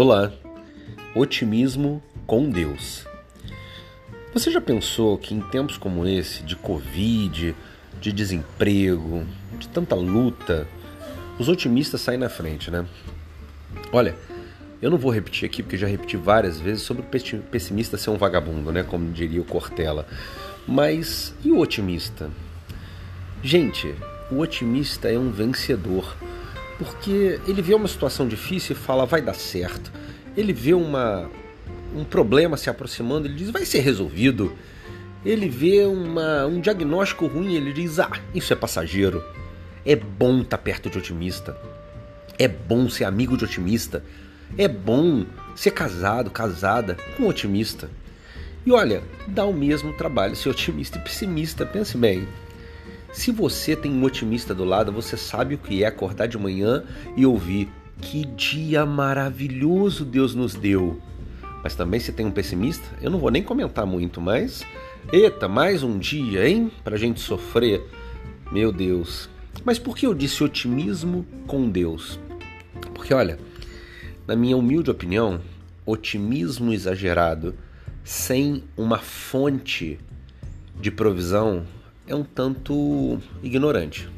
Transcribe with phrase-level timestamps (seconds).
[0.00, 0.32] Olá,
[1.12, 3.04] otimismo com Deus.
[4.32, 7.52] Você já pensou que em tempos como esse, de Covid,
[8.00, 9.26] de desemprego,
[9.58, 10.68] de tanta luta,
[11.36, 12.86] os otimistas saem na frente, né?
[13.92, 14.14] Olha,
[14.80, 18.16] eu não vou repetir aqui porque já repeti várias vezes sobre o pessimista ser um
[18.16, 18.84] vagabundo, né?
[18.84, 20.06] Como diria o Cortella.
[20.64, 22.30] Mas e o otimista?
[23.42, 23.92] Gente,
[24.30, 26.16] o otimista é um vencedor
[26.78, 29.92] porque ele vê uma situação difícil e fala vai dar certo.
[30.36, 31.28] Ele vê uma,
[31.94, 34.52] um problema se aproximando, ele diz vai ser resolvido.
[35.24, 39.22] Ele vê uma, um diagnóstico ruim, ele diz ah, isso é passageiro.
[39.84, 41.56] É bom estar tá perto de otimista.
[42.38, 44.04] É bom ser amigo de otimista.
[44.56, 47.90] É bom ser casado, casada com otimista.
[48.64, 51.66] E olha, dá o mesmo trabalho ser otimista e pessimista.
[51.66, 52.28] Pense bem,
[53.12, 56.84] se você tem um otimista do lado, você sabe o que é acordar de manhã
[57.16, 57.68] e ouvir
[58.00, 61.00] que dia maravilhoso Deus nos deu.
[61.62, 64.64] Mas também se tem um pessimista, eu não vou nem comentar muito, mas
[65.12, 67.82] eita, mais um dia, hein, pra gente sofrer.
[68.52, 69.28] Meu Deus.
[69.64, 72.18] Mas por que eu disse otimismo com Deus?
[72.94, 73.38] Porque olha,
[74.26, 75.40] na minha humilde opinião,
[75.84, 77.54] otimismo exagerado
[78.04, 79.98] sem uma fonte
[80.80, 81.66] de provisão
[82.08, 84.08] é um tanto ignorante.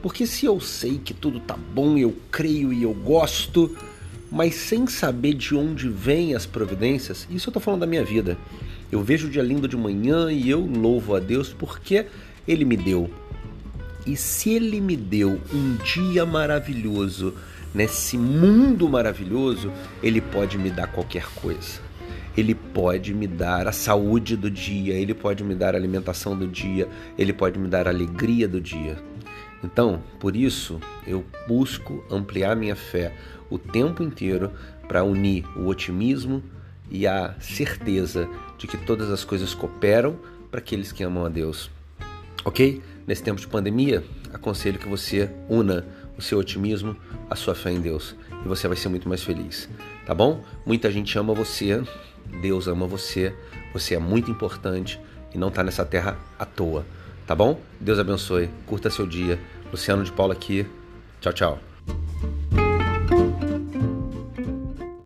[0.00, 3.76] Porque se eu sei que tudo tá bom, eu creio e eu gosto,
[4.30, 8.38] mas sem saber de onde vêm as providências, isso eu tô falando da minha vida.
[8.90, 12.06] Eu vejo o dia lindo de manhã e eu louvo a Deus porque
[12.46, 13.10] ele me deu.
[14.06, 17.34] E se ele me deu um dia maravilhoso,
[17.72, 21.91] nesse mundo maravilhoso, ele pode me dar qualquer coisa
[22.36, 26.46] ele pode me dar a saúde do dia, ele pode me dar a alimentação do
[26.46, 28.98] dia, ele pode me dar a alegria do dia.
[29.62, 33.14] Então, por isso, eu busco ampliar minha fé
[33.48, 34.50] o tempo inteiro
[34.88, 36.42] para unir o otimismo
[36.90, 40.16] e a certeza de que todas as coisas cooperam
[40.50, 41.70] para aqueles que amam a Deus.
[42.44, 42.82] Ok?
[43.06, 44.02] Nesse tempo de pandemia,
[44.32, 45.86] aconselho que você una
[46.16, 46.96] o seu otimismo,
[47.30, 48.14] a sua fé em Deus
[48.44, 49.68] e você vai ser muito mais feliz.
[50.04, 50.42] Tá bom?
[50.66, 51.82] Muita gente ama você,
[52.40, 53.34] Deus ama você,
[53.72, 55.00] você é muito importante
[55.34, 56.84] e não está nessa terra à toa.
[57.26, 57.60] Tá bom?
[57.80, 59.38] Deus abençoe, curta seu dia.
[59.70, 60.66] Luciano de Paula aqui.
[61.20, 61.71] Tchau, tchau.